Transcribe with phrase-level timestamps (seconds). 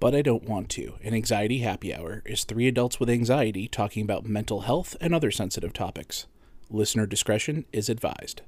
[0.00, 4.02] But I Don't Want to, an anxiety happy hour, is three adults with anxiety talking
[4.02, 6.26] about mental health and other sensitive topics.
[6.70, 8.40] Listener discretion is advised.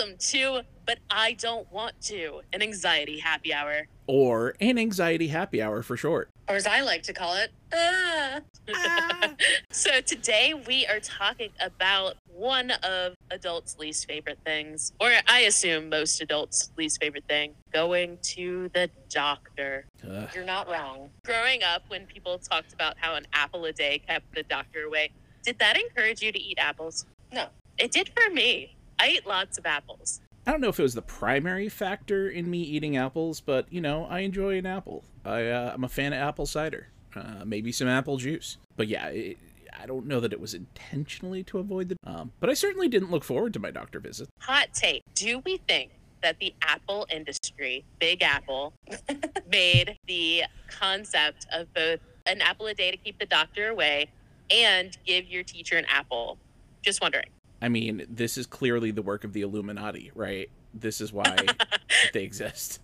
[0.00, 3.86] Welcome to But I Don't Want to, an anxiety happy hour.
[4.06, 6.30] Or an anxiety happy hour for short.
[6.48, 8.40] or as I like to call it, ah.
[9.70, 15.90] So today we are talking about one of adults' least favorite things, or I assume
[15.90, 19.84] most adults' least favorite thing, going to the doctor.
[20.10, 20.30] Ugh.
[20.34, 21.10] You're not wrong.
[21.26, 25.10] Growing up, when people talked about how an apple a day kept the doctor away,
[25.44, 27.04] did that encourage you to eat apples?
[27.30, 27.48] No.
[27.76, 28.76] It did for me.
[29.00, 30.20] I ate lots of apples.
[30.46, 33.80] I don't know if it was the primary factor in me eating apples, but you
[33.80, 35.04] know, I enjoy an apple.
[35.24, 38.58] I, uh, I'm a fan of apple cider, uh, maybe some apple juice.
[38.76, 39.38] But yeah, it,
[39.78, 41.96] I don't know that it was intentionally to avoid the.
[42.04, 44.28] Um, but I certainly didn't look forward to my doctor visit.
[44.40, 45.02] Hot take.
[45.14, 45.92] Do we think
[46.22, 48.74] that the apple industry, Big Apple,
[49.50, 54.10] made the concept of both an apple a day to keep the doctor away
[54.50, 56.36] and give your teacher an apple?
[56.82, 57.30] Just wondering.
[57.62, 60.50] I mean, this is clearly the work of the Illuminati, right?
[60.72, 61.36] This is why
[62.12, 62.80] they exist.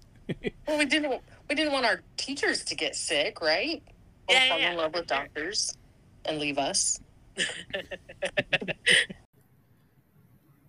[0.67, 1.23] Well, we didn't.
[1.49, 3.83] We didn't want our teachers to get sick, right?
[4.29, 5.19] Or Yeah, fall yeah, in love with sure.
[5.19, 5.77] doctors
[6.25, 7.01] and leave us.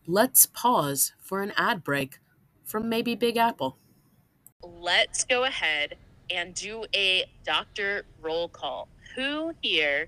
[0.05, 2.19] Let's pause for an ad break
[2.63, 3.77] from maybe Big Apple.
[4.61, 5.95] Let's go ahead
[6.29, 8.87] and do a doctor roll call.
[9.15, 10.07] Who here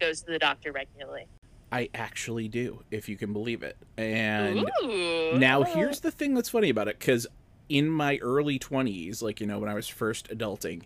[0.00, 1.26] goes to the doctor regularly?
[1.72, 3.76] I actually do, if you can believe it.
[3.96, 5.38] And Ooh.
[5.38, 7.26] now here's the thing that's funny about it, because
[7.68, 10.82] in my early 20s, like, you know, when I was first adulting,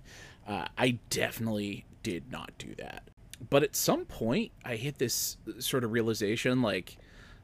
[0.46, 3.02] uh, I definitely did not do that.
[3.48, 6.96] But at some point, I hit this sort of realization like,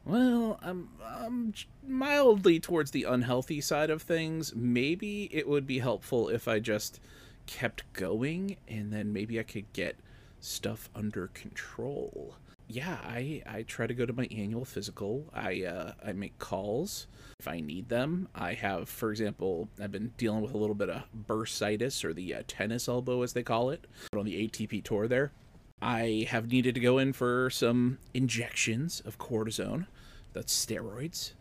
[0.05, 1.55] well, I'm, I'm
[1.87, 4.55] mildly towards the unhealthy side of things.
[4.55, 7.01] Maybe it would be helpful if I just
[7.47, 9.97] kept going and then maybe I could get
[10.41, 12.35] stuff under control.
[12.69, 15.25] Yeah, I, I try to go to my annual physical.
[15.33, 17.07] I uh, I make calls
[17.39, 18.29] if I need them.
[18.35, 22.35] I have, for example, I've been dealing with a little bit of bursitis or the
[22.35, 25.33] uh, tennis elbow, as they call it, on the ATP tour there.
[25.81, 29.87] I have needed to go in for some injections of cortisone.
[30.33, 31.33] That's steroids.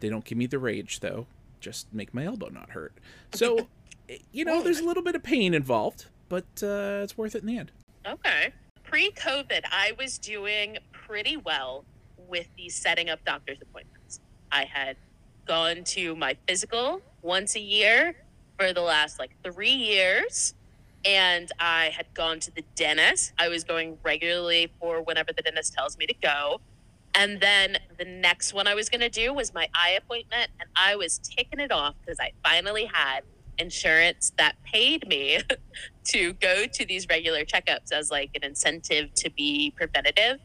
[0.00, 1.26] They don't give me the rage, though,
[1.60, 2.94] just make my elbow not hurt.
[3.34, 3.68] So,
[4.32, 7.46] you know, there's a little bit of pain involved, but uh, it's worth it in
[7.46, 7.72] the end.
[8.06, 8.52] Okay.
[8.92, 11.86] Pre COVID, I was doing pretty well
[12.28, 14.20] with the setting up doctor's appointments.
[14.52, 14.98] I had
[15.46, 18.14] gone to my physical once a year
[18.58, 20.52] for the last like three years.
[21.06, 23.32] And I had gone to the dentist.
[23.38, 26.60] I was going regularly for whenever the dentist tells me to go.
[27.14, 30.50] And then the next one I was going to do was my eye appointment.
[30.60, 33.22] And I was taking it off because I finally had
[33.58, 35.40] insurance that paid me
[36.04, 40.38] to go to these regular checkups as like an incentive to be preventative.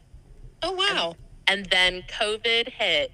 [0.62, 1.16] Oh wow!
[1.48, 3.12] And then COVID hit,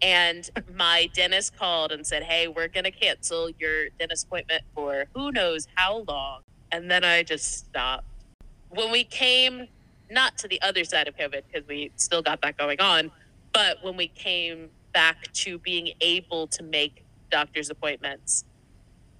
[0.00, 5.06] and my dentist called and said, Hey, we're going to cancel your dentist appointment for
[5.14, 6.42] who knows how long.
[6.70, 8.04] And then I just stopped.
[8.70, 9.68] When we came,
[10.10, 13.10] not to the other side of COVID, because we still got that going on,
[13.52, 18.44] but when we came back to being able to make doctor's appointments,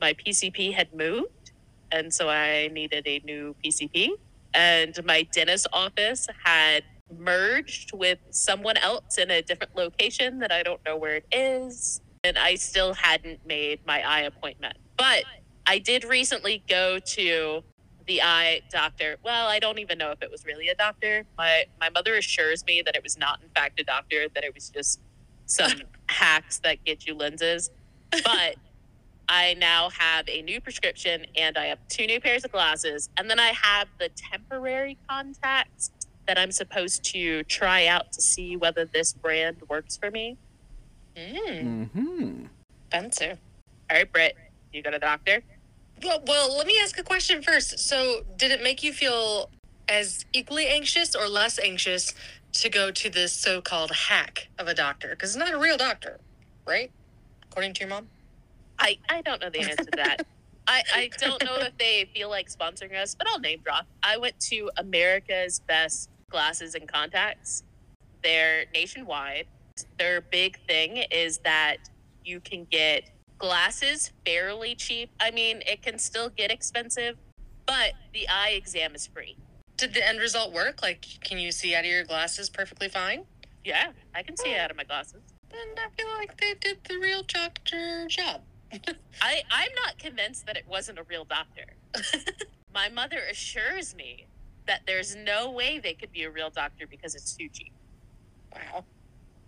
[0.01, 1.53] my PCP had moved.
[1.91, 4.11] And so I needed a new PCP.
[4.55, 6.85] And my dentist office had
[7.17, 12.01] merged with someone else in a different location that I don't know where it is.
[12.25, 14.77] And I still hadn't made my eye appointment.
[14.97, 15.25] But
[15.67, 17.63] I did recently go to
[18.07, 19.19] the eye doctor.
[19.23, 21.25] Well, I don't even know if it was really a doctor.
[21.37, 24.55] My my mother assures me that it was not in fact a doctor, that it
[24.55, 25.01] was just
[25.47, 27.71] some hacks that get you lenses.
[28.11, 28.57] But
[29.29, 33.09] I now have a new prescription and I have two new pairs of glasses.
[33.17, 35.91] And then I have the temporary contacts
[36.27, 40.37] that I'm supposed to try out to see whether this brand works for me.
[41.17, 42.45] Mm, Mm-hmm.
[42.87, 43.39] expensive.
[43.91, 44.37] All right, Britt,
[44.73, 45.43] you go to the doctor?
[46.03, 47.79] Well, well, let me ask a question first.
[47.81, 49.51] So, did it make you feel
[49.89, 52.15] as equally anxious or less anxious
[52.53, 55.11] to go to this so-called hack of a doctor?
[55.11, 56.21] Because it's not a real doctor,
[56.67, 56.91] right?
[57.51, 58.09] According to your mom.
[58.79, 60.27] I, I don't know the answer to that.
[60.69, 63.87] I, I don't know if they feel like sponsoring us, but I'll name drop.
[64.03, 67.63] I went to America's Best glasses and contacts.
[68.23, 69.47] They're nationwide.
[69.99, 71.79] Their big thing is that
[72.23, 75.11] you can get glasses fairly cheap.
[75.21, 77.17] I mean, it can still get expensive,
[77.67, 79.37] but the eye exam is free.
[79.79, 80.83] Did the end result work?
[80.83, 83.25] Like, can you see out of your glasses perfectly fine?
[83.65, 85.23] Yeah, I can see out of my glasses.
[85.51, 88.43] Then I feel like they did the real doctor job.
[88.73, 91.65] I, I'm not convinced that it wasn't a real doctor.
[92.75, 94.27] my mother assures me
[94.67, 97.73] that there's no way they could be a real doctor because it's too cheap.
[98.55, 98.85] Wow.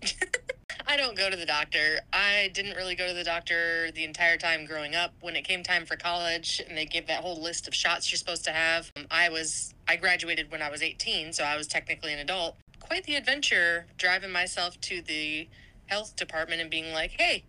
[0.87, 2.01] I don't go to the doctor.
[2.13, 5.13] I didn't really go to the doctor the entire time growing up.
[5.21, 8.19] When it came time for college and they gave that whole list of shots you're
[8.19, 11.67] supposed to have, um, I was I graduated when I was 18, so I was
[11.67, 12.57] technically an adult.
[12.81, 15.49] Quite the adventure driving myself to the
[15.87, 17.45] health department and being like, "Hey,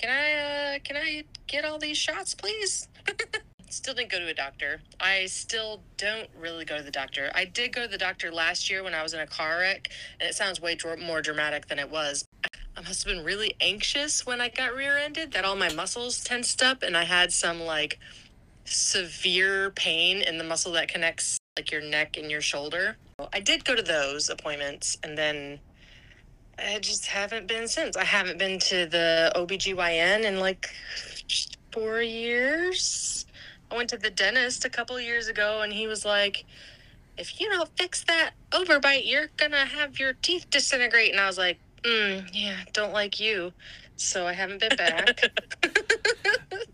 [0.00, 2.88] can I uh can I get all these shots, please?"
[3.68, 4.80] still didn't go to a doctor.
[4.98, 7.30] I still don't really go to the doctor.
[7.34, 9.90] I did go to the doctor last year when I was in a car wreck,
[10.18, 12.24] and it sounds way dr- more dramatic than it was.
[12.76, 16.62] I must have been really anxious when I got rear-ended that all my muscles tensed
[16.62, 17.98] up and I had some like
[18.64, 22.96] severe pain in the muscle that connects like your neck and your shoulder.
[23.32, 25.60] I did go to those appointments and then
[26.62, 27.96] I just haven't been since.
[27.96, 30.70] I haven't been to the OBGYN in like
[31.72, 33.26] four years.
[33.70, 36.44] I went to the dentist a couple years ago and he was like,
[37.16, 41.12] if you don't fix that overbite, you're gonna have your teeth disintegrate.
[41.12, 43.52] And I was like, mm, yeah, don't like you.
[43.96, 45.22] So I haven't been back.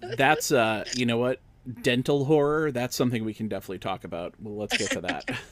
[0.17, 1.41] That's uh, you know what?
[1.83, 2.71] Dental horror.
[2.71, 4.35] That's something we can definitely talk about.
[4.41, 5.29] Well, let's get to that.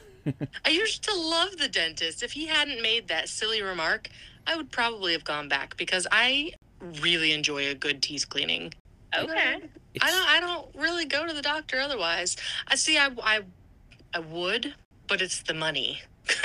[0.64, 2.22] I used to love the dentist.
[2.22, 4.08] If he hadn't made that silly remark,
[4.46, 6.52] I would probably have gone back because I
[7.00, 8.72] really enjoy a good teeth cleaning.
[9.16, 9.60] Okay.
[10.02, 10.28] I don't.
[10.28, 12.36] I don't really go to the doctor otherwise.
[12.66, 12.98] I see.
[12.98, 13.10] I.
[13.22, 13.40] I.
[14.12, 14.74] I would,
[15.08, 16.00] but it's the money.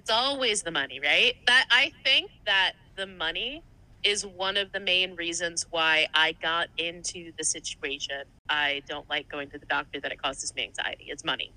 [0.00, 1.36] It's always the money, right?
[1.46, 3.62] That I think that the money
[4.02, 8.22] is one of the main reasons why I got into the situation.
[8.48, 11.08] I don't like going to the doctor that it causes me anxiety.
[11.08, 11.52] It's money.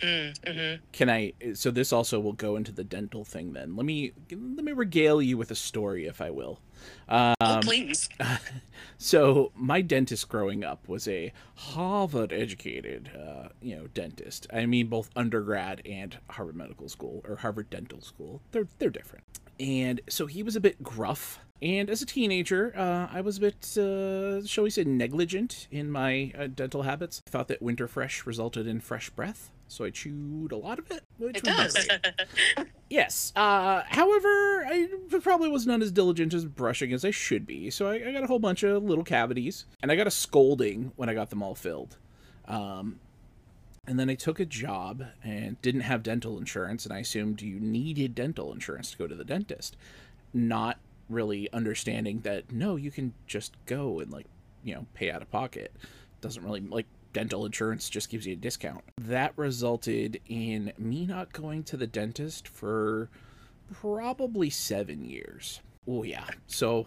[0.00, 1.32] Mm, hmm Can I?
[1.54, 3.52] So this also will go into the dental thing.
[3.52, 6.60] Then let me let me regale you with a story, if I will.
[7.08, 8.08] Um, oh, please.
[9.00, 14.48] So my dentist growing up was a Harvard-educated, uh, you know, dentist.
[14.52, 18.40] I mean, both undergrad and Harvard Medical School or Harvard Dental School.
[18.50, 19.24] They're they're different.
[19.60, 21.40] And so he was a bit gruff.
[21.60, 25.90] And as a teenager, uh, I was a bit, uh, shall we say, negligent in
[25.90, 27.20] my uh, dental habits.
[27.26, 31.04] I thought that Winterfresh resulted in fresh breath, so I chewed a lot of it.
[31.18, 31.88] Which It was does.
[32.90, 33.32] Yes.
[33.36, 34.88] Uh, however, I
[35.20, 38.24] probably was not as diligent as brushing as I should be, so I, I got
[38.24, 41.42] a whole bunch of little cavities, and I got a scolding when I got them
[41.42, 41.98] all filled.
[42.46, 42.98] Um,
[43.86, 47.60] and then I took a job and didn't have dental insurance, and I assumed you
[47.60, 49.76] needed dental insurance to go to the dentist,
[50.32, 50.78] not
[51.08, 54.26] really understanding that no, you can just go and like
[54.64, 55.74] you know pay out of pocket.
[56.20, 56.86] Doesn't really like
[57.18, 58.84] dental insurance just gives you a discount.
[58.96, 63.10] That resulted in me not going to the dentist for
[63.72, 65.60] probably seven years.
[65.88, 66.26] Oh, yeah.
[66.46, 66.86] So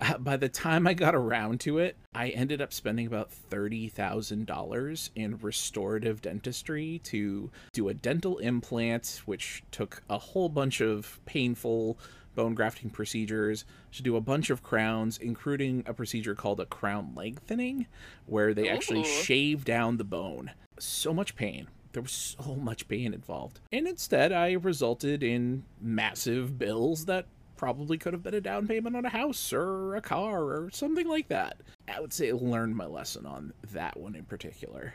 [0.00, 5.10] uh, by the time I got around to it, I ended up spending about $30,000
[5.14, 12.00] in restorative dentistry to do a dental implant, which took a whole bunch of painful
[12.38, 17.10] bone grafting procedures, to do a bunch of crowns, including a procedure called a crown
[17.16, 17.88] lengthening,
[18.26, 20.52] where they actually shave down the bone.
[20.78, 21.66] So much pain.
[21.92, 23.58] There was so much pain involved.
[23.72, 28.94] And instead, I resulted in massive bills that probably could have been a down payment
[28.94, 31.56] on a house or a car or something like that.
[31.92, 34.94] I would say I learned my lesson on that one in particular.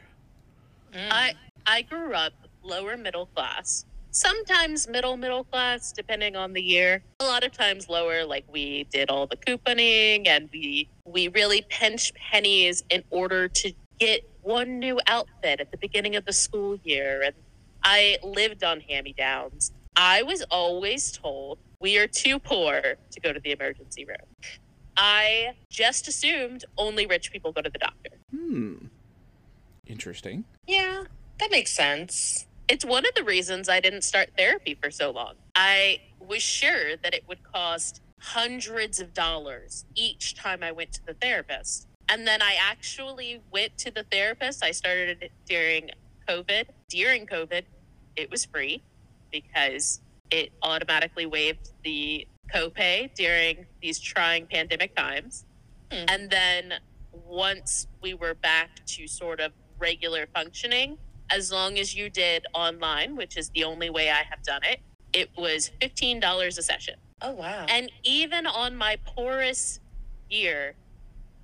[0.95, 1.33] I
[1.67, 2.31] I grew up
[2.63, 3.83] lower middle class.
[4.15, 7.03] Sometimes middle middle class, depending on the year.
[7.19, 11.65] A lot of times lower, like we did all the couponing and we we really
[11.67, 16.77] pinched pennies in order to get one new outfit at the beginning of the school
[16.83, 17.23] year.
[17.23, 17.33] And
[17.83, 19.71] I lived on hand downs.
[19.95, 24.17] I was always told we are too poor to go to the emergency room.
[24.95, 28.11] I just assumed only rich people go to the doctor.
[28.29, 28.75] Hmm.
[29.87, 30.45] Interesting.
[30.67, 31.03] yeah,
[31.39, 32.45] that makes sense.
[32.67, 35.35] It's one of the reasons I didn't start therapy for so long.
[35.55, 41.05] I was sure that it would cost hundreds of dollars each time I went to
[41.05, 41.87] the therapist.
[42.09, 44.63] And then I actually went to the therapist.
[44.63, 45.91] I started it during
[46.27, 46.65] COVID.
[46.89, 47.63] During COVID,
[48.15, 48.81] it was free
[49.31, 49.99] because
[50.31, 55.45] it automatically waived the copay during these trying pandemic times.
[55.91, 56.05] Hmm.
[56.07, 56.73] And then
[57.11, 60.97] once we were back to sort of regular functioning,
[61.29, 64.79] as long as you did online, which is the only way I have done it,
[65.13, 66.95] it was $15 a session.
[67.21, 67.65] Oh wow.
[67.69, 69.79] And even on my poorest
[70.29, 70.75] year,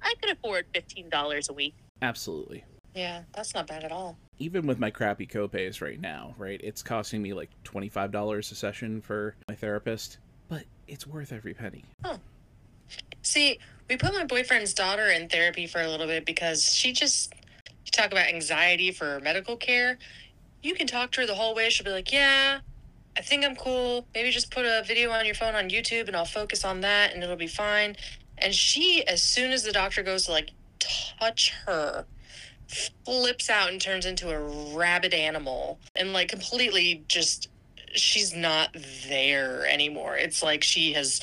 [0.02, 1.76] I could afford $15 a week.
[2.02, 2.64] Absolutely.
[2.96, 4.18] yeah, that's not bad at all.
[4.40, 6.60] Even with my crappy copays right now, right?
[6.64, 10.18] It's costing me like $25 a session for my therapist,
[10.48, 11.84] but it's worth every penny.
[13.22, 13.60] See,
[13.90, 17.34] we put my boyfriend's daughter in therapy for a little bit because she just
[17.86, 19.98] you talk about anxiety for medical care.
[20.62, 21.70] You can talk to her the whole way.
[21.70, 22.60] She'll be like, "Yeah,
[23.18, 24.06] I think I'm cool.
[24.14, 27.14] Maybe just put a video on your phone on YouTube and I'll focus on that
[27.14, 27.96] and it'll be fine."
[28.38, 32.06] And she as soon as the doctor goes to like touch her,
[33.06, 37.50] flips out and turns into a rabid animal and like completely just
[37.94, 38.76] she's not
[39.08, 40.16] there anymore.
[40.16, 41.22] It's like she has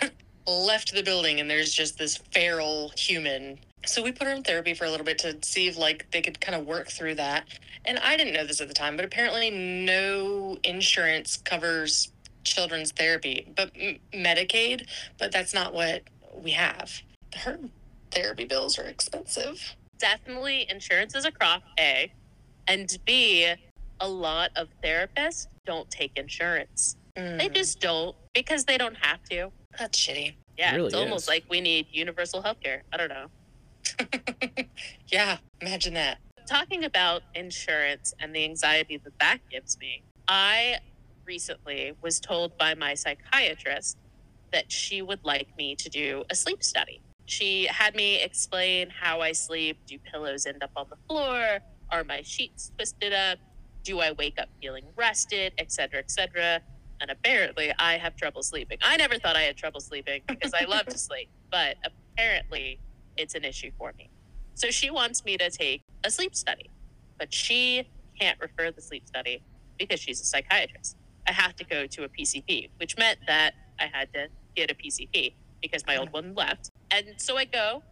[0.46, 3.58] left the building and there's just this feral human.
[3.86, 6.22] So we put her in therapy for a little bit to see if like they
[6.22, 7.46] could kind of work through that.
[7.84, 12.10] And I didn't know this at the time, but apparently no insurance covers
[12.44, 14.86] children's therapy, but m- Medicaid,
[15.18, 16.02] but that's not what
[16.34, 16.92] we have.
[17.36, 17.58] Her
[18.10, 19.74] therapy bills are expensive.
[19.98, 22.12] Definitely insurance is a crop, A.
[22.66, 23.52] And B,
[24.00, 26.96] a lot of therapists don't take insurance.
[27.16, 29.52] They Mm, just don't because they don't have to.
[29.78, 30.34] that's shitty.
[30.56, 31.28] Yeah, It really it's almost is.
[31.28, 32.82] like we need universal health care.
[32.92, 33.26] I don't know.
[35.08, 36.18] yeah, imagine that.
[36.48, 40.76] Talking about insurance and the anxiety that that gives me, I
[41.26, 43.96] recently was told by my psychiatrist
[44.52, 47.00] that she would like me to do a sleep study.
[47.26, 49.78] She had me explain how I sleep.
[49.86, 51.60] Do pillows end up on the floor?
[51.90, 53.38] Are my sheets twisted up?
[53.82, 56.60] Do I wake up feeling rested, et cetera, et cetera?
[57.00, 58.78] And apparently, I have trouble sleeping.
[58.82, 62.78] I never thought I had trouble sleeping because I love to sleep, but apparently,
[63.16, 64.10] it's an issue for me.
[64.54, 66.70] So she wants me to take a sleep study,
[67.18, 69.42] but she can't refer the sleep study
[69.78, 70.96] because she's a psychiatrist.
[71.26, 74.74] I have to go to a PCP, which meant that I had to get a
[74.74, 76.70] PCP because my old one left.
[76.90, 77.82] And so I go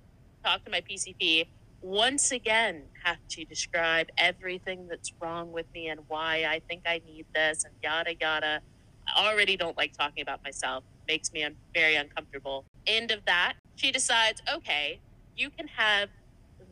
[0.44, 1.48] talk to my PCP.
[1.80, 7.00] Once again, have to describe everything that's wrong with me and why I think I
[7.04, 8.60] need this and yada yada.
[9.08, 10.84] I already don't like talking about myself.
[11.08, 12.64] Makes me very uncomfortable.
[12.86, 13.54] End of that.
[13.74, 15.00] She decides, okay,
[15.36, 16.08] you can have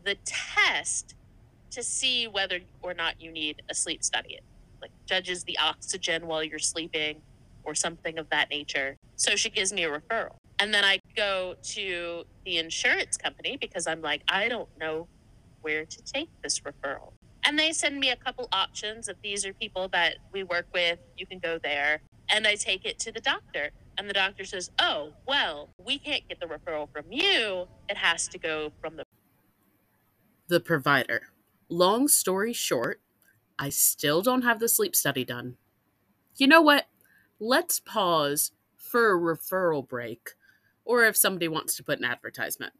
[0.05, 1.15] the test
[1.71, 4.35] to see whether or not you need a sleep study.
[4.35, 4.43] It
[4.81, 7.21] like judges the oxygen while you're sleeping
[7.65, 8.97] or something of that nature.
[9.17, 10.37] So she gives me a referral.
[10.59, 15.09] And then I go to the insurance company because I'm like, I don't know
[15.63, 17.13] where to take this referral.
[17.45, 20.99] And they send me a couple options of these are people that we work with,
[21.17, 22.03] you can go there.
[22.29, 23.71] And I take it to the doctor.
[24.01, 27.67] And the doctor says, Oh, well, we can't get the referral from you.
[27.87, 29.05] It has to go from the
[30.49, 31.25] The provider.
[31.69, 33.03] Long story short,
[33.59, 35.59] I still don't have the sleep study done.
[36.37, 36.87] You know what?
[37.39, 40.31] Let's pause for a referral break,
[40.87, 42.73] or if somebody wants to put an advertisement.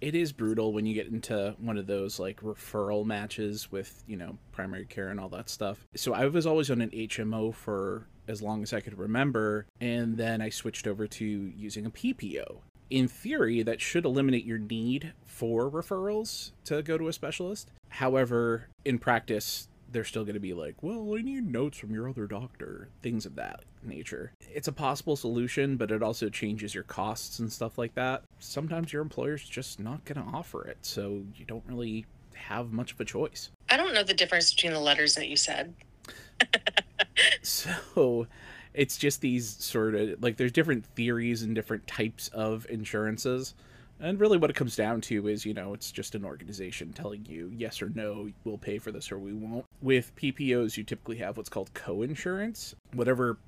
[0.00, 4.16] It is brutal when you get into one of those like referral matches with, you
[4.16, 5.86] know, primary care and all that stuff.
[5.94, 10.16] So I was always on an HMO for as long as I could remember, and
[10.16, 12.58] then I switched over to using a PPO.
[12.90, 17.70] In theory, that should eliminate your need for referrals to go to a specialist.
[17.88, 22.08] However, in practice, they're still going to be like, well, I need notes from your
[22.08, 24.32] other doctor, things of that nature.
[24.52, 28.24] It's a possible solution, but it also changes your costs and stuff like that.
[28.38, 32.92] Sometimes your employer's just not going to offer it, so you don't really have much
[32.92, 33.50] of a choice.
[33.70, 35.74] I don't know the difference between the letters that you said.
[37.42, 38.26] So
[38.72, 43.54] it's just these sort of like there's different theories and different types of insurances.
[44.00, 47.24] And really, what it comes down to is, you know, it's just an organization telling
[47.26, 49.64] you yes or no, we'll pay for this or we won't.
[49.80, 52.74] With PPOs, you typically have what's called co insurance.
[52.92, 53.38] Whatever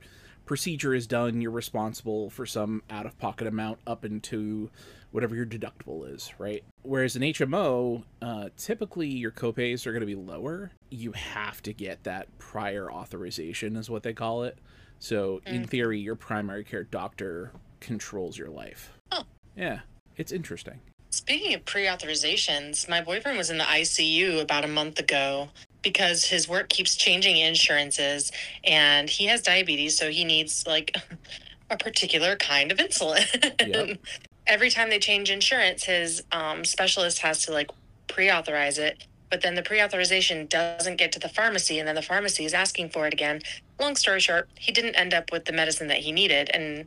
[0.47, 4.71] procedure is done, you're responsible for some out of pocket amount up into
[5.11, 6.65] whatever your deductible is, right?
[6.83, 10.71] Whereas an HMO, uh, typically your copays are going to be lower.
[10.91, 14.59] You have to get that prior authorization, is what they call it.
[14.99, 18.93] So, in theory, your primary care doctor controls your life.
[19.13, 19.25] Oh.
[19.55, 19.81] Yeah,
[20.17, 20.81] it's interesting.
[21.11, 25.49] Speaking of pre authorizations, my boyfriend was in the ICU about a month ago
[25.83, 28.33] because his work keeps changing insurances
[28.65, 30.97] and he has diabetes, so he needs like
[31.71, 33.27] a particular kind of insulin.
[33.67, 33.99] Yep.
[34.47, 37.71] Every time they change insurance, his um, specialist has to like
[38.07, 39.05] pre authorize it.
[39.31, 42.55] But then the pre authorization doesn't get to the pharmacy, and then the pharmacy is
[42.55, 43.43] asking for it again.
[43.81, 46.87] Long story short, he didn't end up with the medicine that he needed and,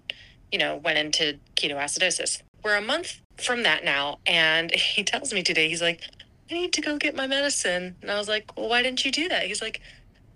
[0.51, 2.41] you know, went into ketoacidosis.
[2.63, 6.01] We're a month from that now, and he tells me today, he's like,
[6.49, 7.95] I need to go get my medicine.
[8.01, 9.43] And I was like, Well, why didn't you do that?
[9.43, 9.81] He's like,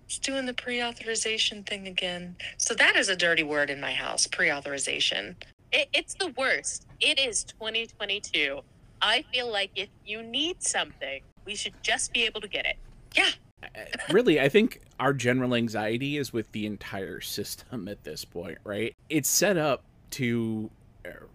[0.06, 2.36] It's doing the pre authorization thing again.
[2.56, 5.36] So that is a dirty word in my house pre authorization.
[5.72, 6.86] It, it's the worst.
[7.00, 8.60] It is 2022.
[9.02, 12.76] I feel like if you need something, we should just be able to get it.
[13.14, 13.30] Yeah.
[14.10, 18.94] really, I think our general anxiety is with the entire system at this point, right?
[19.08, 20.70] It's set up to,
[21.04, 21.28] er,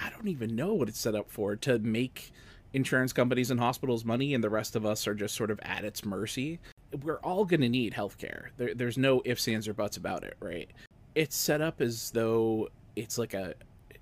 [0.00, 2.32] I don't even know what it's set up for, to make
[2.74, 5.84] insurance companies and hospitals money, and the rest of us are just sort of at
[5.84, 6.60] its mercy.
[7.02, 8.48] We're all going to need healthcare.
[8.56, 10.70] There, there's no ifs, ands, or buts about it, right?
[11.14, 13.54] It's set up as though it's like a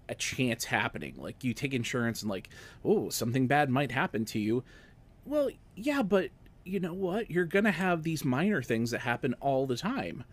[0.08, 1.14] a chance happening.
[1.16, 2.48] Like you take insurance and like,
[2.84, 4.64] oh, something bad might happen to you.
[5.24, 6.30] Well, yeah, but
[6.64, 7.30] you know what?
[7.30, 10.24] You're going to have these minor things that happen all the time.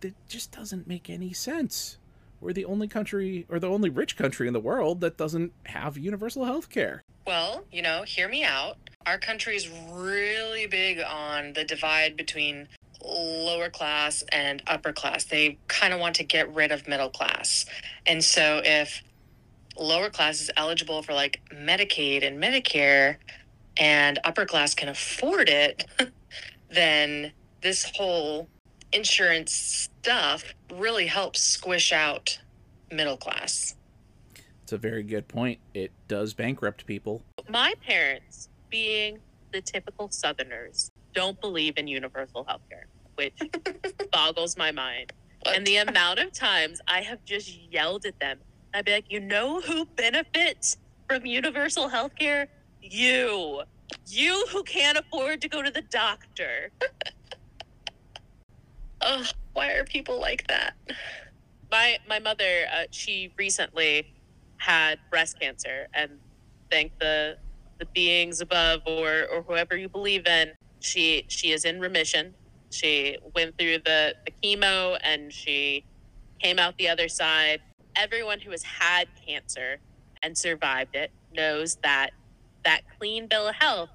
[0.00, 1.98] That just doesn't make any sense.
[2.40, 5.98] We're the only country, or the only rich country in the world that doesn't have
[5.98, 7.02] universal health care.
[7.28, 8.78] Well, you know, hear me out.
[9.04, 12.68] Our country is really big on the divide between
[13.04, 15.24] lower class and upper class.
[15.24, 17.66] They kind of want to get rid of middle class.
[18.06, 19.02] And so if
[19.76, 23.16] lower class is eligible for like Medicaid and Medicare
[23.76, 25.84] and upper class can afford it,
[26.70, 28.48] then this whole
[28.94, 32.38] insurance stuff really helps squish out
[32.90, 33.74] middle class.
[34.68, 35.60] It's a very good point.
[35.72, 37.22] It does bankrupt people.
[37.48, 39.18] My parents, being
[39.50, 42.84] the typical Southerners, don't believe in universal health care,
[43.14, 43.32] which
[44.12, 45.14] boggles my mind.
[45.46, 48.40] And the amount of times I have just yelled at them,
[48.74, 50.76] I'd be like, you know who benefits
[51.08, 52.48] from universal health care?
[52.82, 53.62] You.
[54.06, 56.72] You who can't afford to go to the doctor.
[59.00, 60.74] Ugh, why are people like that?
[61.70, 64.12] My my mother, uh, she recently
[64.58, 66.12] had breast cancer, and
[66.70, 67.38] thank the
[67.78, 72.34] the beings above or or whoever you believe in, she she is in remission.
[72.70, 75.84] She went through the, the chemo and she
[76.40, 77.60] came out the other side.
[77.96, 79.78] Everyone who has had cancer
[80.22, 82.10] and survived it knows that
[82.64, 83.90] that clean bill of health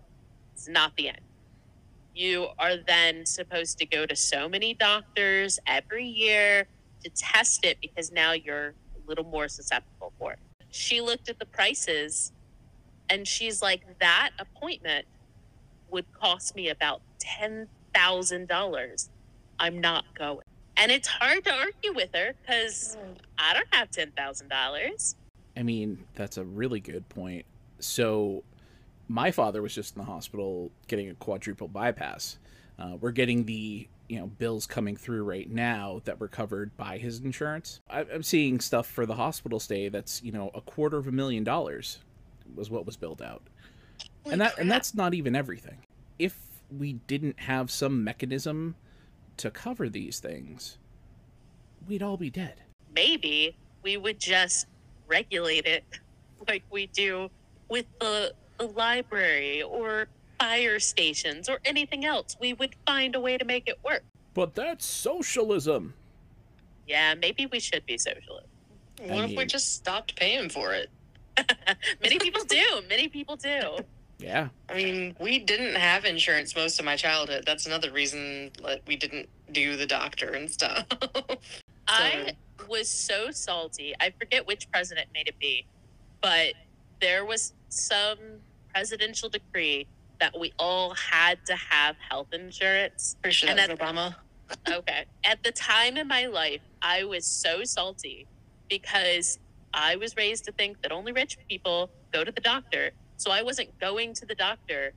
[0.56, 1.22] is not the end.
[2.14, 6.68] You are then supposed to go to so many doctors every year
[7.04, 10.40] to test it because now you're a little more susceptible for it.
[10.74, 12.32] She looked at the prices
[13.08, 15.06] and she's like, that appointment
[15.92, 19.10] would cost me about $10,000.
[19.60, 20.40] I'm not going.
[20.76, 22.98] And it's hard to argue with her because
[23.38, 25.16] I don't have $10,000.
[25.56, 27.46] I mean, that's a really good point.
[27.78, 28.44] So,
[29.08, 32.40] my father was just in the hospital getting a quadruple bypass.
[32.80, 36.98] Uh, we're getting the you know bills coming through right now that were covered by
[36.98, 37.80] his insurance.
[37.89, 41.12] I- I'm seeing stuff for the hospital stay that's you know a quarter of a
[41.12, 42.00] million dollars
[42.56, 43.42] was what was billed out,
[44.26, 45.78] and that and that's not even everything.
[46.20, 46.38] If
[46.70, 48.76] we didn't have some mechanism
[49.38, 50.78] to cover these things,
[51.88, 52.56] we'd all be dead.
[52.96, 54.68] Maybe we would just
[55.08, 55.84] regulate it
[56.48, 57.30] like we do
[57.70, 60.08] with the, the library or
[60.44, 62.36] fire stations or anything else.
[62.38, 64.04] We would find a way to make it work.
[64.34, 65.94] But that's socialism.
[66.86, 68.48] Yeah, maybe we should be socialist.
[69.06, 70.90] What if we just stopped paying for it?
[72.02, 72.82] Many people do.
[72.90, 73.78] Many people do.
[74.20, 74.50] Yeah.
[74.68, 77.44] I mean, we didn't have insurance most of my childhood.
[77.46, 80.86] That's another reason that we didn't do the doctor and stuff.
[81.88, 82.34] I
[82.68, 83.94] was so salty.
[84.02, 85.66] I forget which president made it be,
[86.22, 86.54] but
[87.00, 88.18] there was some
[88.74, 89.88] presidential decree
[90.19, 93.15] that we all had to have health insurance.
[93.21, 94.15] Pretty sure And that was that- Obama.
[94.71, 95.06] Okay.
[95.23, 98.28] At the time in my life, I was so salty
[98.69, 99.39] because
[99.73, 102.91] I was raised to think that only rich people go to the doctor.
[103.17, 104.93] So I wasn't going to the doctor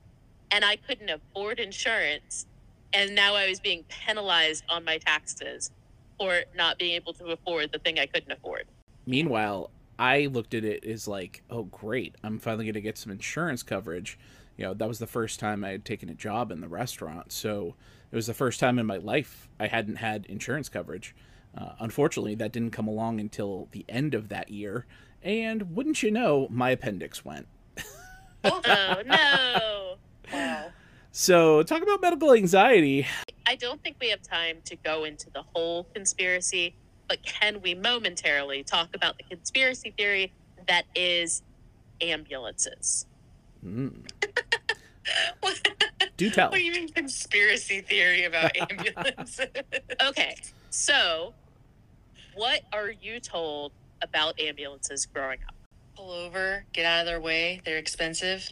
[0.51, 2.45] and I couldn't afford insurance.
[2.93, 5.71] And now I was being penalized on my taxes
[6.19, 8.65] for not being able to afford the thing I couldn't afford.
[9.07, 13.11] Meanwhile, I looked at it as like, oh, great, I'm finally going to get some
[13.11, 14.19] insurance coverage.
[14.57, 17.31] You know, that was the first time I had taken a job in the restaurant.
[17.31, 17.75] So
[18.11, 21.15] it was the first time in my life I hadn't had insurance coverage.
[21.55, 24.85] Uh, unfortunately, that didn't come along until the end of that year.
[25.23, 27.47] And wouldn't you know, my appendix went.
[28.43, 29.95] Oh, no.
[30.31, 30.71] Wow.
[31.11, 33.05] So, talk about medical anxiety.
[33.45, 36.75] I don't think we have time to go into the whole conspiracy,
[37.09, 40.31] but can we momentarily talk about the conspiracy theory
[40.67, 41.41] that is
[41.99, 43.05] ambulances?
[43.65, 43.93] Mm.
[46.17, 46.49] Do tell.
[46.49, 49.47] What do you mean conspiracy theory about ambulances?
[50.01, 50.35] Okay,
[50.71, 51.33] so
[52.33, 55.55] what are you told about ambulances growing up?
[55.95, 57.61] Pull over, get out of their way.
[57.65, 58.49] They're expensive.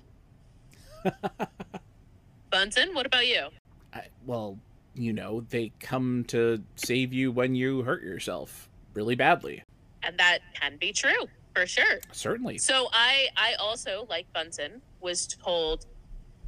[2.52, 3.48] Bunsen, what about you?
[3.94, 4.58] I, well,
[4.94, 9.63] you know, they come to save you when you hurt yourself really badly.
[10.04, 12.00] And that can be true for sure.
[12.12, 12.60] Certainly.
[12.60, 15.86] So I I also like Bunsen was told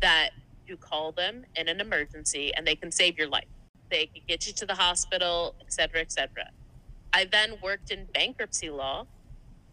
[0.02, 0.32] that
[0.68, 3.52] you call them in an emergency and they can save your life.
[3.90, 6.48] They can get you to the hospital, et cetera, et cetera.
[7.14, 9.06] I then worked in bankruptcy law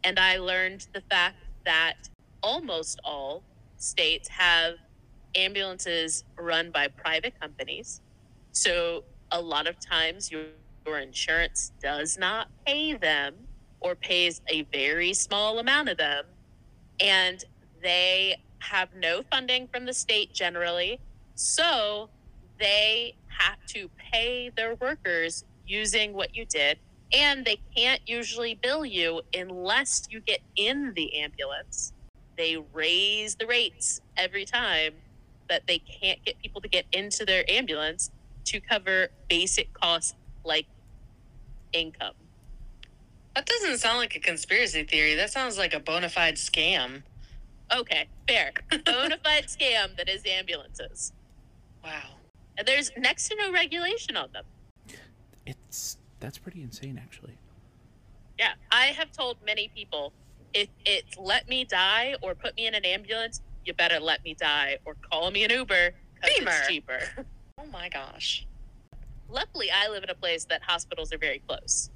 [0.05, 1.95] and I learned the fact that
[2.43, 3.43] almost all
[3.79, 4.75] states have
[5.35, 8.03] ambulances run by private companies.
[8.53, 10.45] So a lot of times your,
[10.87, 13.35] your insurance does not pay them
[13.81, 16.25] or pays a very small amount of them.
[17.01, 17.43] And
[17.83, 18.37] they
[18.71, 21.01] have no funding from the state generally.
[21.35, 22.11] So
[22.59, 26.79] they have to pay their workers using what you did.
[27.13, 31.93] And they can't usually bill you unless you get in the ambulance.
[32.37, 34.95] They raise the rates every time
[35.49, 38.11] that they can't get people to get into their ambulance
[38.47, 40.67] to cover basic costs like
[41.73, 42.15] income.
[43.35, 45.15] That doesn't sound like a conspiracy theory.
[45.15, 47.03] That sounds like a bona fide scam.
[47.73, 48.53] Okay, fair.
[48.85, 51.13] Bona fide scam that is ambulances.
[51.83, 52.17] Wow.
[52.57, 54.45] And there's next to no regulation on them.
[55.47, 57.37] It's that's pretty insane actually.
[58.39, 60.13] Yeah, I have told many people
[60.53, 64.35] if it's let me die or put me in an ambulance, you better let me
[64.35, 67.01] die or call me an Uber because it's cheaper.
[67.57, 68.47] Oh my gosh.
[69.29, 71.89] Luckily, I live in a place that hospitals are very close.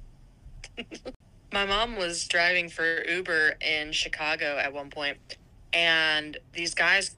[1.53, 5.17] My mom was driving for Uber in Chicago at one point,
[5.73, 7.15] and these guys,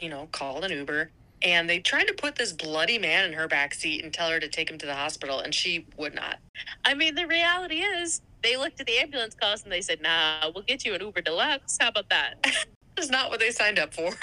[0.00, 1.10] you know, called an Uber
[1.42, 4.40] and they tried to put this bloody man in her back seat and tell her
[4.40, 6.38] to take him to the hospital, and she would not.
[6.86, 10.50] I mean, the reality is they looked at the ambulance cost and they said, nah,
[10.54, 11.76] we'll get you an Uber Deluxe.
[11.78, 12.42] How about that?
[12.96, 14.10] That's not what they signed up for.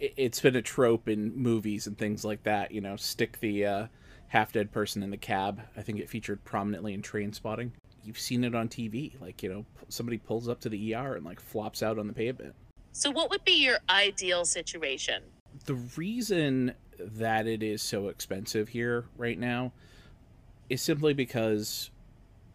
[0.00, 2.70] It- It's been a trope in movies and things like that.
[2.70, 3.86] You know, stick the uh,
[4.28, 5.62] half dead person in the cab.
[5.76, 7.70] I think it featured prominently in Trainspotting.
[8.08, 9.20] You've seen it on TV.
[9.20, 12.14] Like you know, somebody pulls up to the ER and like flops out on the
[12.14, 12.54] pavement.
[12.92, 15.22] so, what would be your ideal situation?
[15.66, 19.72] the reason that it is so expensive here right now
[20.68, 21.90] is simply because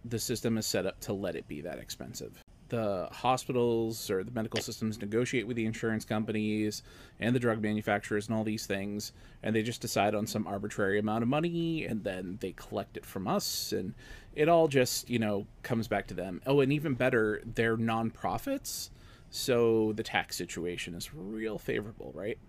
[0.06, 2.44] the system is set up to let it be that expensive.
[2.69, 6.82] The hospitals or the medical systems negotiate with the insurance companies
[7.19, 9.12] and the drug manufacturers and all these things,
[9.43, 13.06] and they just decide on some arbitrary amount of money and then they collect it
[13.06, 13.93] from us, and
[14.36, 16.41] it all just, you know, comes back to them.
[16.47, 18.89] Oh, and even better, they're nonprofits,
[19.30, 22.39] so the tax situation is real favorable, right?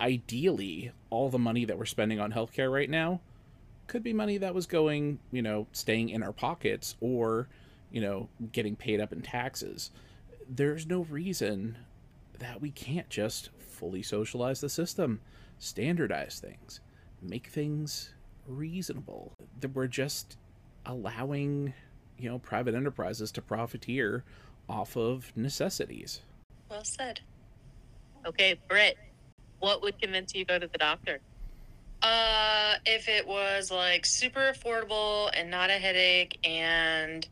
[0.00, 3.20] ideally all the money that we're spending on healthcare right now
[3.86, 7.48] could be money that was going, you know, staying in our pockets or,
[7.90, 9.90] you know, getting paid up in taxes.
[10.48, 11.76] There's no reason
[12.38, 15.20] that we can't just fully socialize the system,
[15.58, 16.80] standardize things,
[17.22, 18.14] make things
[18.46, 19.32] reasonable.
[19.60, 20.36] That we're just
[20.86, 21.74] allowing,
[22.18, 24.24] you know, private enterprises to profiteer
[24.68, 26.20] off of necessities.
[26.70, 27.20] well said.
[28.26, 28.98] Okay, Britt,
[29.60, 31.20] what would convince you to go to the doctor?
[32.02, 37.26] Uh, if it was like super affordable and not a headache, and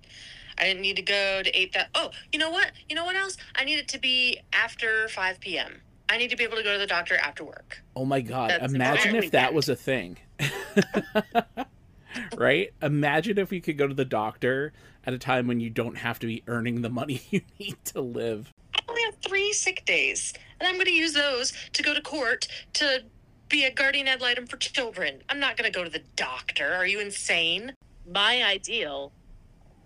[0.59, 1.91] I didn't need to go to eight that.
[1.95, 2.73] Oh, you know what?
[2.89, 3.37] You know what else?
[3.55, 5.81] I need it to be after five p.m.
[6.09, 7.83] I need to be able to go to the doctor after work.
[7.95, 10.19] Oh my god, That's imagine if that was a thing.
[12.37, 12.73] right?
[12.83, 14.73] Imagine if you could go to the doctor
[15.05, 18.01] at a time when you don't have to be earning the money you need to
[18.01, 18.53] live.
[18.75, 22.01] I only have three sick days, and I'm going to use those to go to
[22.01, 23.05] court to
[23.49, 25.23] be a guardian ad litem for children.
[25.29, 26.75] I'm not going to go to the doctor.
[26.75, 27.73] Are you insane?
[28.11, 29.13] My ideal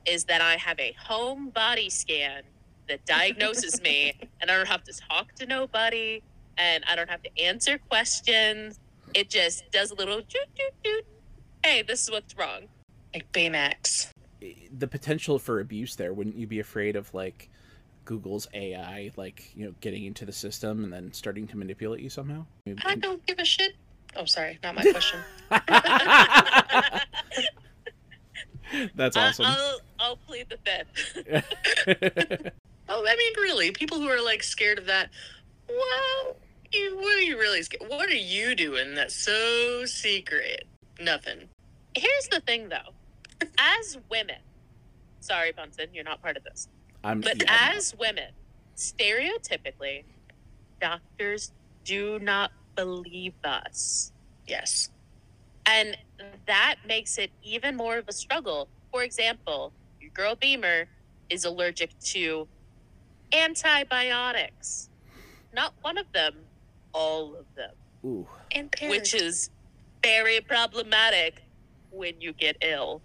[0.07, 2.43] is that I have a home body scan
[2.89, 6.23] that diagnoses me and I don't have to talk to nobody
[6.59, 8.79] and I don't have to answer questions.
[9.15, 11.05] It just does a little doot doot doot.
[11.65, 12.63] Hey, this is what's wrong.
[13.15, 14.09] Like Baymax.
[14.77, 17.49] The potential for abuse there, wouldn't you be afraid of like
[18.05, 22.11] Google's AI like, you know, getting into the system and then starting to manipulate you
[22.11, 22.45] somehow?
[22.85, 23.75] I don't give a shit.
[24.17, 25.21] Oh, sorry, not my question.
[28.95, 29.47] That's I- awesome.
[29.49, 32.53] I'll, I'll plead the fifth.
[32.89, 35.09] Oh, I mean, really, people who are like scared of that.
[35.69, 36.37] Well,
[36.73, 37.89] you, what are you really scared?
[37.89, 40.65] What are you doing that's so secret?
[41.01, 41.49] Nothing.
[41.95, 43.47] Here's the thing though.
[43.57, 44.37] As women,
[45.21, 46.69] sorry, Bunsen, you're not part of this.
[47.03, 48.31] I'm But yeah, I'm- as women,
[48.77, 50.05] stereotypically,
[50.81, 51.53] doctors
[51.85, 54.13] do not believe us.
[54.47, 54.91] Yes.
[55.67, 55.97] And
[56.47, 58.69] that makes it even more of a struggle.
[58.91, 60.89] For example, your girl Beamer
[61.31, 62.49] is allergic to
[63.33, 64.91] antibiotics.
[65.55, 66.35] Not one of them,
[66.93, 67.73] all of them.
[68.05, 68.27] Ooh.
[68.51, 69.51] And Which is
[70.03, 71.43] very problematic
[71.91, 73.03] when you get ill.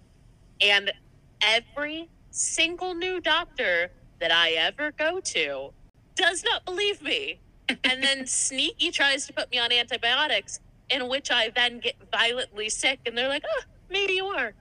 [0.62, 0.92] And
[1.42, 5.72] every single new doctor that I ever go to
[6.16, 7.40] does not believe me.
[7.84, 12.70] and then sneaky tries to put me on antibiotics, in which I then get violently
[12.70, 13.00] sick.
[13.06, 14.54] And they're like, oh, maybe you are.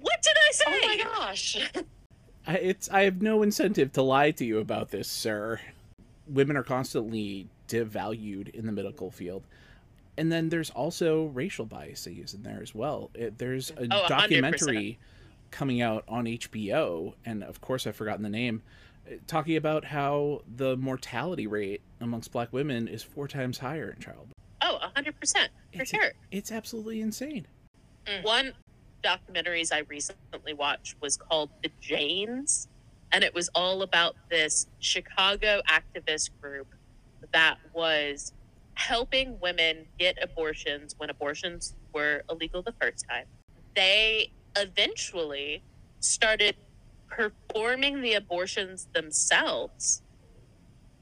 [0.00, 0.64] What did I say?
[0.66, 1.70] Oh my gosh.
[2.46, 5.60] I, it's I have no incentive to lie to you about this, sir.
[6.26, 9.44] Women are constantly devalued in the medical field.
[10.18, 13.10] And then there's also racial biases in there as well.
[13.14, 14.98] It, there's a Oh, documentary
[15.50, 18.62] coming out on HBO, and of course I've forgotten the name,
[19.06, 24.02] uh, talking about how the mortality rate amongst black women is four times higher in
[24.02, 24.34] childbirth.
[24.62, 26.12] Oh, 100%, for It's- sure.
[26.30, 27.46] It's absolutely insane.
[28.06, 28.22] Mm.
[28.22, 28.52] One
[29.02, 32.68] documentaries I recently watched was called The Janes,
[33.10, 36.68] and it was all about this Chicago activist group
[37.32, 38.32] that was
[38.74, 43.26] helping women get abortions when abortions were illegal the first time.
[43.74, 45.62] They eventually
[46.00, 46.56] started
[47.08, 50.02] performing the abortions themselves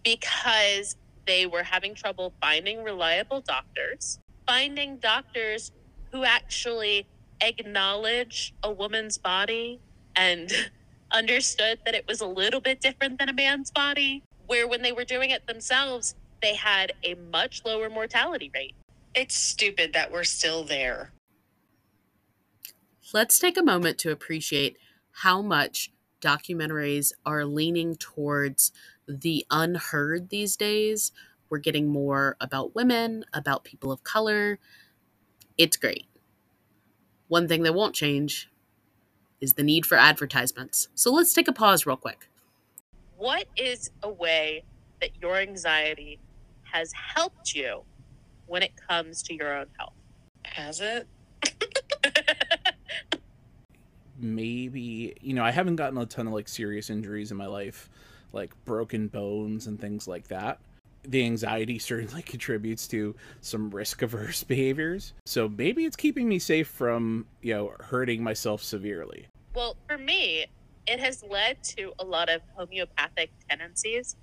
[0.02, 0.96] because
[1.26, 5.72] they were having trouble finding reliable doctors, finding doctors
[6.12, 7.06] who actually
[7.40, 9.80] acknowledge a woman's body
[10.16, 10.52] and
[11.12, 14.92] understood that it was a little bit different than a man's body, where when they
[14.92, 18.74] were doing it themselves, they had a much lower mortality rate.
[19.14, 21.12] It's stupid that we're still there.
[23.12, 24.76] Let's take a moment to appreciate
[25.10, 28.72] how much documentaries are leaning towards
[29.10, 31.12] the unheard these days.
[31.48, 34.58] We're getting more about women, about people of color.
[35.58, 36.06] It's great.
[37.28, 38.50] One thing that won't change
[39.40, 40.88] is the need for advertisements.
[40.94, 42.28] So let's take a pause real quick.
[43.16, 44.64] What is a way
[45.00, 46.20] that your anxiety
[46.62, 47.82] has helped you
[48.46, 49.94] when it comes to your own health?
[50.44, 51.06] Has it?
[54.20, 57.88] maybe you know i haven't gotten a ton of like serious injuries in my life
[58.32, 60.58] like broken bones and things like that
[61.02, 66.68] the anxiety certainly contributes to some risk averse behaviors so maybe it's keeping me safe
[66.68, 70.46] from you know hurting myself severely Well, for me,
[70.86, 74.16] it has led to a lot of homeopathic tendencies.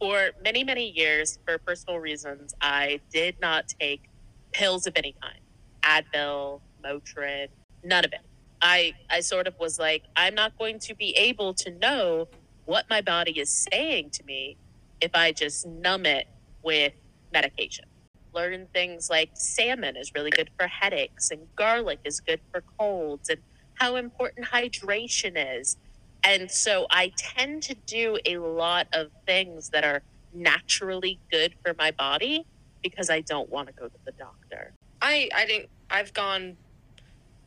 [0.00, 4.08] For many, many years, for personal reasons, I did not take
[4.52, 5.38] pills of any kind
[5.82, 7.48] Advil, Motrin,
[7.84, 8.20] none of it.
[8.62, 12.28] I, I sort of was like, I'm not going to be able to know
[12.70, 14.56] what my body is saying to me
[15.00, 16.28] if I just numb it
[16.62, 16.92] with
[17.32, 17.84] medication.
[18.32, 23.28] Learn things like salmon is really good for headaches and garlic is good for colds
[23.28, 23.40] and
[23.74, 25.78] how important hydration is.
[26.22, 30.02] And so I tend to do a lot of things that are
[30.32, 32.46] naturally good for my body
[32.84, 34.74] because I don't want to go to the doctor.
[35.02, 35.70] I I didn't.
[35.90, 36.56] I've gone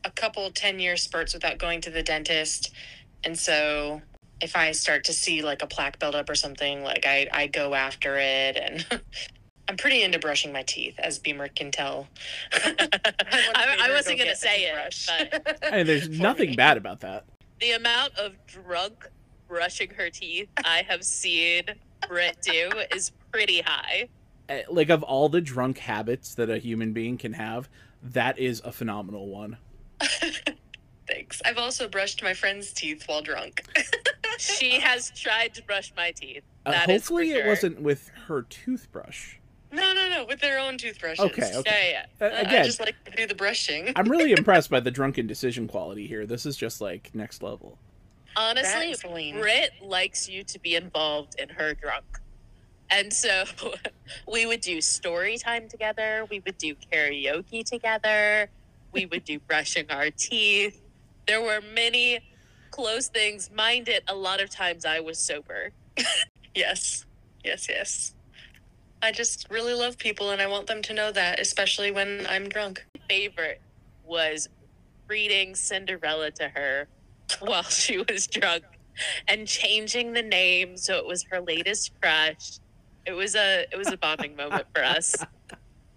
[0.04, 2.74] a couple ten year spurts without going to the dentist,
[3.24, 4.02] and so
[4.42, 7.74] if I start to see like a plaque buildup or something, like I I go
[7.74, 8.86] after it, and
[9.68, 12.08] I'm pretty into brushing my teeth, as Beamer can tell.
[12.54, 16.56] I, I wasn't going to say it, but and there's nothing me.
[16.56, 17.26] bad about that
[17.64, 19.10] the amount of drunk
[19.48, 21.64] brushing her teeth I have seen
[22.10, 24.10] Britt do is pretty high.
[24.50, 27.70] Uh, like of all the drunk habits that a human being can have
[28.02, 29.58] that is a phenomenal one
[31.08, 31.42] Thanks.
[31.46, 33.64] I've also brushed my friend's teeth while drunk.
[34.38, 36.44] She has tried to brush my teeth.
[36.66, 37.48] uh, That is for hopefully it sure.
[37.48, 39.36] wasn't with her toothbrush
[39.72, 41.26] no, no, no, with their own toothbrushes.
[41.26, 41.94] Okay, okay.
[41.94, 42.28] Yeah, yeah.
[42.28, 43.92] Uh, I- again I just like to do the brushing.
[43.96, 47.80] i'm really impressed by the drunken decision quality here this is just like next level
[48.36, 49.40] Honestly, That's lame.
[49.40, 52.04] Britt likes you to be involved in her drunk.
[52.90, 53.44] And so
[54.32, 56.26] we would do story time together.
[56.32, 58.50] We would do karaoke together.
[58.92, 60.82] We would do brushing our teeth.
[61.28, 62.22] There were many
[62.74, 63.52] close things.
[63.54, 65.72] Mind it, a lot of times I was sober.
[66.56, 67.06] Yes.
[67.44, 68.14] Yes, yes.
[69.02, 72.48] I just really love people and I want them to know that, especially when I'm
[72.48, 72.86] drunk.
[73.10, 73.60] Favorite
[74.06, 74.50] was
[75.08, 76.88] reading Cinderella to her
[77.40, 78.66] while she was drunk
[79.28, 82.60] and changing the name so it was her latest crush.
[83.08, 85.16] It was a it was a bonding moment for us.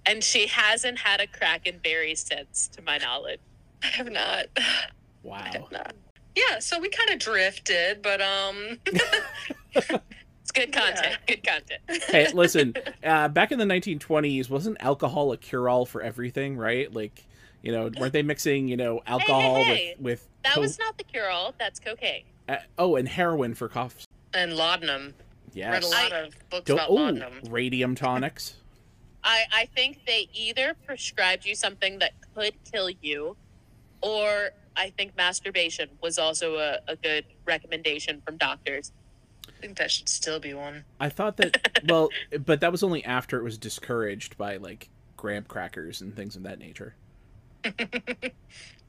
[0.08, 3.40] And she hasn't had a Krakenberry since, to my knowledge.
[3.82, 4.46] I have not.
[4.56, 4.86] I
[5.24, 5.94] wow have not.
[6.36, 8.78] Yeah, so we kind of drifted, but um
[10.42, 11.16] It's good content.
[11.26, 11.80] Good content.
[12.04, 17.24] hey listen uh, back in the 1920s wasn't alcohol a cure-all for everything right like
[17.62, 19.96] you know weren't they mixing you know alcohol hey.
[19.98, 21.52] with with That co- was not the cure all.
[21.58, 22.24] That's cocaine.
[22.48, 25.14] uh, oh and heroin for coughs and laudanum.
[25.48, 27.40] Read yes a lot of books about oh, laudanum.
[27.50, 28.54] radium tonics
[29.24, 33.36] I, I think they either prescribed you something that could kill you,
[34.00, 38.92] or I think masturbation was also a, a good recommendation from doctors.
[39.48, 40.84] I think that should still be one.
[41.00, 42.10] I thought that well,
[42.44, 46.42] but that was only after it was discouraged by like graham crackers and things of
[46.42, 46.94] that nature.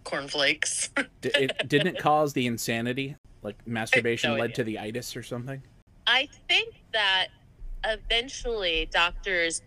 [0.03, 0.89] Cornflakes.
[1.21, 3.15] D- it, didn't it cause the insanity?
[3.43, 4.55] Like masturbation no led idea.
[4.55, 5.61] to the itis or something?
[6.05, 7.27] I think that
[7.85, 9.61] eventually doctors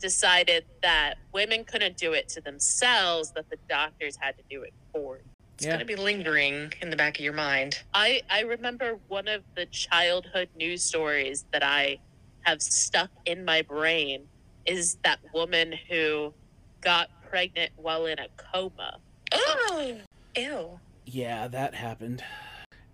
[0.00, 4.72] decided that women couldn't do it to themselves, that the doctors had to do it
[4.92, 5.31] for them.
[5.54, 5.72] It's Yeah.
[5.72, 7.78] gonna be lingering in the back of your mind.
[7.94, 11.98] I, I remember one of the childhood news stories that I
[12.42, 14.26] have stuck in my brain
[14.66, 16.34] is that woman who
[16.80, 18.98] got pregnant while in a coma.
[19.32, 19.98] Oh,
[20.36, 20.80] ew.
[21.04, 22.24] Yeah, that happened.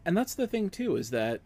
[0.05, 1.41] And that's the thing too is that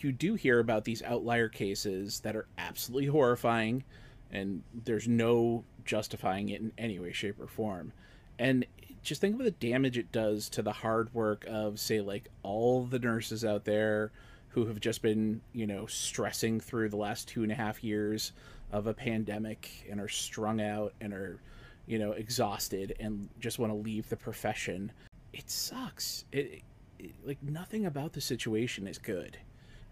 [0.00, 3.84] you do hear about these outlier cases that are absolutely horrifying
[4.30, 7.92] and there's no justifying it in any way shape or form.
[8.38, 8.66] And
[9.02, 12.84] just think of the damage it does to the hard work of say like all
[12.84, 14.12] the nurses out there
[14.48, 18.32] who have just been, you know, stressing through the last two and a half years
[18.70, 21.40] of a pandemic and are strung out and are,
[21.86, 24.92] you know, exhausted and just want to leave the profession
[25.32, 26.24] it sucks.
[26.32, 26.62] It,
[26.98, 29.38] it like nothing about the situation is good.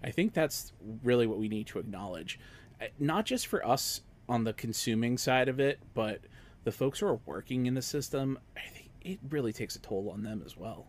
[0.02, 2.38] I think that's really what we need to acknowledge,
[2.98, 6.20] not just for us on the consuming side of it, but
[6.64, 8.38] the folks who are working in the system.
[8.56, 10.86] I think it really takes a toll on them as well.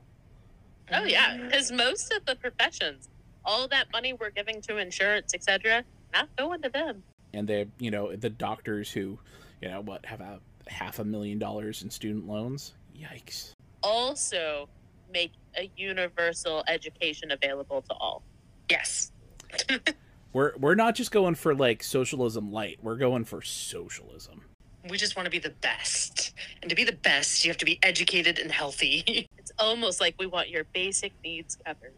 [0.91, 3.07] Oh yeah, because most of the professions,
[3.45, 7.03] all that money we're giving to insurance, etc., not going to them.
[7.33, 9.17] And they, you know, the doctors who,
[9.61, 12.73] you know, what have a half a million dollars in student loans.
[12.97, 13.53] Yikes.
[13.83, 14.67] Also,
[15.11, 18.21] make a universal education available to all.
[18.69, 19.11] Yes.
[20.33, 22.79] We're we're not just going for like socialism light.
[22.81, 24.43] We're going for socialism.
[24.89, 26.33] We just want to be the best.
[26.61, 29.27] And to be the best, you have to be educated and healthy.
[29.37, 31.93] It's almost like we want your basic needs covered.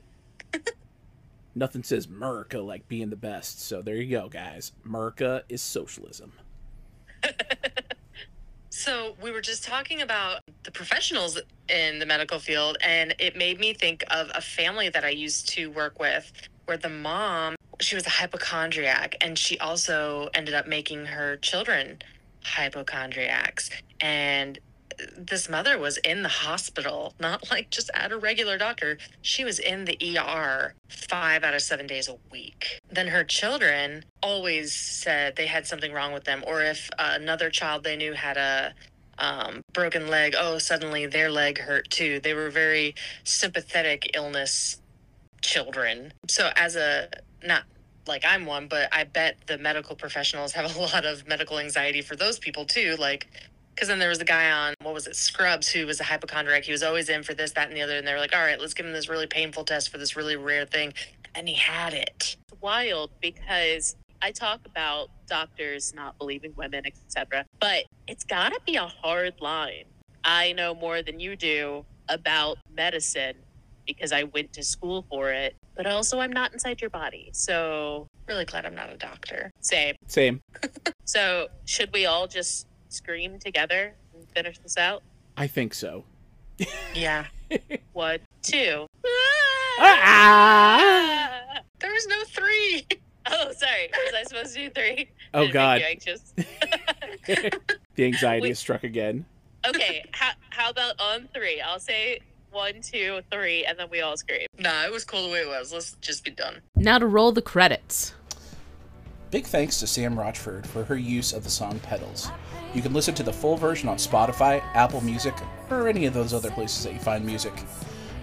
[1.55, 3.61] Nothing says America like being the best.
[3.61, 4.71] So there you go, guys.
[4.85, 6.31] America is socialism.
[8.75, 13.59] So we were just talking about the professionals in the medical field, and it made
[13.59, 16.33] me think of a family that I used to work with,
[16.65, 21.99] where the mom she was a hypochondriac, and she also ended up making her children
[22.45, 24.59] hypochondriacs, and
[25.17, 28.97] this mother was in the hospital, not like just at a regular doctor.
[29.21, 32.79] She was in the ER five out of seven days a week.
[32.91, 37.83] Then her children always said they had something wrong with them, or if another child
[37.83, 38.73] they knew had a
[39.19, 42.19] um, broken leg, oh, suddenly their leg hurt too.
[42.19, 44.81] They were very sympathetic illness
[45.41, 46.13] children.
[46.27, 47.09] So, as a
[47.43, 47.63] not
[48.07, 52.01] like I'm one, but I bet the medical professionals have a lot of medical anxiety
[52.01, 52.95] for those people too.
[52.97, 53.27] Like,
[53.73, 56.63] because then there was a guy on, what was it, Scrubs, who was a hypochondriac.
[56.63, 57.97] He was always in for this, that, and the other.
[57.97, 60.15] And they were like, all right, let's give him this really painful test for this
[60.15, 60.93] really rare thing.
[61.33, 62.37] And he had it.
[62.51, 67.45] It's wild because I talk about doctors not believing women, etc.
[67.59, 69.85] But it's got to be a hard line.
[70.23, 73.35] I know more than you do about medicine
[73.85, 77.29] because I went to school for it, but also I'm not inside your body.
[77.33, 79.51] So, Really glad I'm not a doctor.
[79.61, 79.95] same.
[80.07, 80.41] Same.
[81.05, 85.03] So, should we all just scream together and finish this out?
[85.35, 86.05] I think so.
[86.93, 87.25] Yeah.
[87.93, 88.85] One, two.
[89.79, 91.39] Ah!
[91.79, 92.87] There was no three.
[93.25, 93.89] Oh, sorry.
[94.05, 95.09] Was I supposed to do three?
[95.33, 95.81] Oh, God.
[95.81, 96.33] anxious?
[97.25, 97.51] the
[98.05, 98.47] anxiety Wait.
[98.49, 99.25] has struck again.
[99.67, 100.05] okay.
[100.13, 101.59] How, how about on three?
[101.59, 102.19] I'll say
[102.53, 104.47] one, two, three, and then we all scream.
[104.59, 105.73] Nah, it was cool the way it was.
[105.73, 106.61] Let's just be done.
[106.75, 108.13] Now to roll the credits.
[109.31, 112.29] Big thanks to Sam Rochford for her use of the song Petals.
[112.75, 115.33] You can listen to the full version on Spotify, Apple Music,
[115.71, 117.53] or any of those other places that you find music.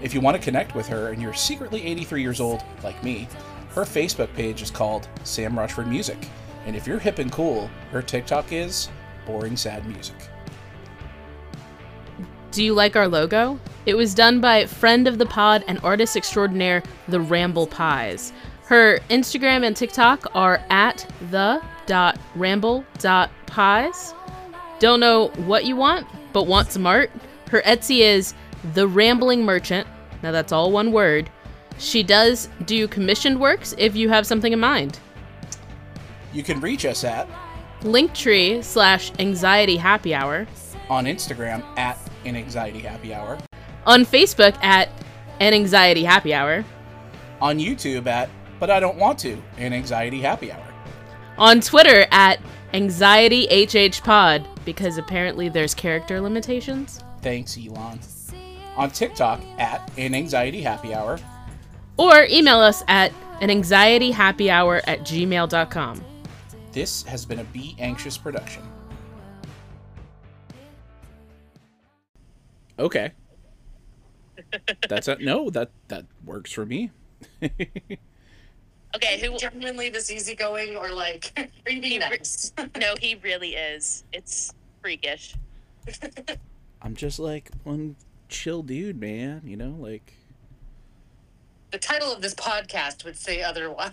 [0.03, 3.29] If you want to connect with her and you're secretly 83 years old, like me,
[3.71, 6.19] her Facebook page is called Sam Rochford Music.
[6.65, 8.89] And if you're hip and cool, her TikTok is
[9.27, 10.17] Boring Sad Music.
[12.53, 13.61] Do you like our logo?
[13.87, 18.33] It was done by friend of the pod and artist extraordinaire, The Ramble Pies.
[18.65, 24.15] Her Instagram and TikTok are at the.ramble.pies.
[24.79, 27.11] Don't know what you want, but want some art?
[27.51, 28.35] Her Etsy is
[28.75, 29.87] The Rambling Merchant.
[30.23, 31.31] Now that's all one word.
[31.79, 34.99] She does do commissioned works if you have something in mind.
[36.33, 37.29] You can reach us at
[37.83, 40.47] Linktree slash anxiety happy hour.
[40.89, 43.39] on Instagram at an anxiety happy hour,
[43.87, 44.89] On Facebook at
[45.41, 46.65] an anxiety happy hour.
[47.41, 50.67] on YouTube at but I don't want to an anxiety happy hour.
[51.39, 52.41] on Twitter at
[52.75, 57.01] Anxiety HH Pod because apparently there's character limitations.
[57.23, 57.99] Thanks, Elon.
[58.77, 61.19] On TikTok at an anxiety happy hour.
[61.97, 66.05] Or email us at an anxiety happy hour at gmail.com.
[66.71, 68.63] This has been a Be Anxious production.
[72.81, 73.13] Okay.
[74.89, 75.51] That's a no.
[75.51, 76.91] That that works for me.
[78.93, 79.39] Okay, who?
[79.39, 81.33] genuinely this easygoing or like
[81.65, 82.53] are you being nice?
[82.77, 84.03] No, he really is.
[84.13, 84.53] It's
[84.83, 85.37] freakish.
[86.83, 87.95] I'm just like one
[88.29, 89.43] chill dude, man.
[89.45, 90.13] You know, like.
[91.71, 93.93] the title of this podcast would say otherwise.